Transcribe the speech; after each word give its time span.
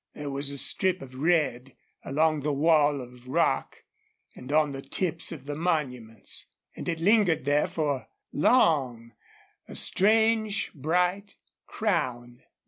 There 0.15 0.31
was 0.31 0.49
a 0.49 0.57
strip 0.57 1.03
of 1.03 1.13
red 1.13 1.75
along 2.03 2.39
the 2.39 2.51
wall 2.51 3.01
of 3.01 3.27
rock 3.27 3.83
and 4.35 4.51
on 4.51 4.71
the 4.71 4.81
tips 4.81 5.31
of 5.31 5.45
the 5.45 5.53
monuments, 5.53 6.47
and 6.75 6.89
it 6.89 6.99
lingered 6.99 7.45
there 7.45 7.67
for 7.67 8.07
long, 8.31 9.11
a 9.67 9.75
strange, 9.75 10.73
bright 10.73 11.35
crown. 11.67 12.41